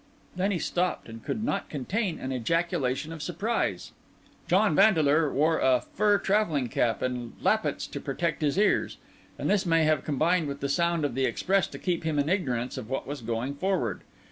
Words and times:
Then 0.35 0.49
he 0.49 0.57
stopped, 0.57 1.07
and 1.07 1.23
could 1.23 1.43
not 1.43 1.69
contain 1.69 2.17
an 2.19 2.31
ejaculation 2.33 3.13
of 3.13 3.21
surprise. 3.21 3.91
John 4.47 4.73
Vandeleur 4.75 5.31
wore 5.31 5.59
a 5.59 5.79
fur 5.93 6.17
travelling 6.17 6.69
cap 6.69 7.01
with 7.03 7.33
lappets 7.39 7.85
to 7.91 7.99
protect 8.01 8.41
his 8.41 8.57
ears; 8.57 8.97
and 9.37 9.47
this 9.47 9.63
may 9.63 9.83
have 9.83 10.03
combined 10.03 10.47
with 10.47 10.59
the 10.59 10.69
sound 10.69 11.05
of 11.05 11.13
the 11.13 11.25
express 11.25 11.67
to 11.67 11.77
keep 11.77 12.03
him 12.03 12.17
in 12.17 12.29
ignorance 12.29 12.79
of 12.79 12.89
what 12.89 13.05
was 13.05 13.21
going 13.21 13.53
forward. 13.53 14.01